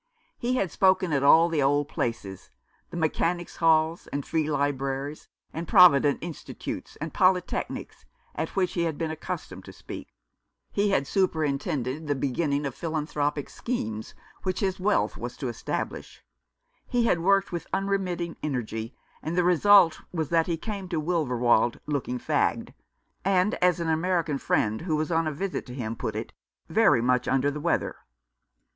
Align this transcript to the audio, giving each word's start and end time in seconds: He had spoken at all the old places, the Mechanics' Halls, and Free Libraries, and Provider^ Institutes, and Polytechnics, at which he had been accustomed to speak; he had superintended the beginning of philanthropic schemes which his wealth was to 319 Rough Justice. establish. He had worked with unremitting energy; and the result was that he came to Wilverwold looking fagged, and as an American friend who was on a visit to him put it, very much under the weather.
He 0.39 0.55
had 0.55 0.71
spoken 0.71 1.13
at 1.13 1.21
all 1.21 1.47
the 1.47 1.61
old 1.61 1.87
places, 1.87 2.49
the 2.89 2.97
Mechanics' 2.97 3.57
Halls, 3.57 4.07
and 4.07 4.25
Free 4.25 4.49
Libraries, 4.49 5.27
and 5.53 5.67
Provider^ 5.67 6.17
Institutes, 6.21 6.95
and 6.95 7.13
Polytechnics, 7.13 8.05
at 8.33 8.55
which 8.55 8.73
he 8.73 8.85
had 8.85 8.97
been 8.97 9.11
accustomed 9.11 9.63
to 9.65 9.71
speak; 9.71 10.15
he 10.71 10.89
had 10.89 11.05
superintended 11.05 12.07
the 12.07 12.15
beginning 12.15 12.65
of 12.65 12.73
philanthropic 12.73 13.47
schemes 13.47 14.15
which 14.41 14.61
his 14.61 14.79
wealth 14.79 15.17
was 15.17 15.33
to 15.37 15.53
319 15.53 15.53
Rough 15.53 15.99
Justice. 15.99 16.15
establish. 16.15 16.25
He 16.87 17.05
had 17.07 17.19
worked 17.19 17.51
with 17.51 17.67
unremitting 17.71 18.37
energy; 18.41 18.95
and 19.21 19.37
the 19.37 19.43
result 19.43 19.99
was 20.11 20.29
that 20.29 20.47
he 20.47 20.57
came 20.57 20.89
to 20.89 20.99
Wilverwold 20.99 21.79
looking 21.85 22.17
fagged, 22.17 22.73
and 23.23 23.53
as 23.61 23.79
an 23.79 23.87
American 23.87 24.39
friend 24.39 24.81
who 24.81 24.95
was 24.95 25.11
on 25.11 25.27
a 25.27 25.31
visit 25.31 25.67
to 25.67 25.75
him 25.75 25.95
put 25.95 26.15
it, 26.15 26.33
very 26.67 27.03
much 27.03 27.27
under 27.27 27.51
the 27.51 27.59
weather. 27.61 27.97